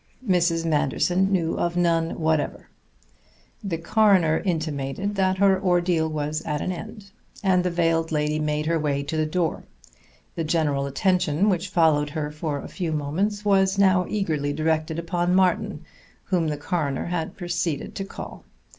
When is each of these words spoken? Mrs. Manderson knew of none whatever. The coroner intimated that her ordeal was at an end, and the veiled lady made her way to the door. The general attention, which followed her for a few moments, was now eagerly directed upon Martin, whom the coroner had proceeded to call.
Mrs. 0.27 0.65
Manderson 0.65 1.31
knew 1.31 1.59
of 1.59 1.77
none 1.77 2.19
whatever. 2.19 2.69
The 3.63 3.77
coroner 3.77 4.41
intimated 4.43 5.13
that 5.13 5.37
her 5.37 5.61
ordeal 5.63 6.09
was 6.09 6.41
at 6.41 6.59
an 6.59 6.71
end, 6.71 7.11
and 7.43 7.63
the 7.63 7.69
veiled 7.69 8.11
lady 8.11 8.39
made 8.39 8.65
her 8.65 8.79
way 8.79 9.03
to 9.03 9.15
the 9.15 9.27
door. 9.27 9.63
The 10.33 10.43
general 10.43 10.87
attention, 10.87 11.49
which 11.49 11.69
followed 11.69 12.09
her 12.09 12.31
for 12.31 12.59
a 12.59 12.67
few 12.67 12.91
moments, 12.91 13.45
was 13.45 13.77
now 13.77 14.07
eagerly 14.09 14.53
directed 14.53 14.97
upon 14.97 15.35
Martin, 15.35 15.85
whom 16.23 16.47
the 16.47 16.57
coroner 16.57 17.05
had 17.05 17.37
proceeded 17.37 17.93
to 17.93 18.03
call. 18.03 18.43